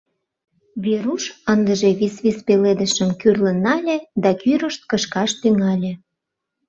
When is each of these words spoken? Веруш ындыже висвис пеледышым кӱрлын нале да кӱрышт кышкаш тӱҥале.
Веруш 0.83 1.23
ындыже 1.51 1.89
висвис 1.99 2.37
пеледышым 2.47 3.09
кӱрлын 3.21 3.57
нале 3.65 3.97
да 4.23 4.29
кӱрышт 4.41 4.81
кышкаш 4.89 5.31
тӱҥале. 5.41 5.93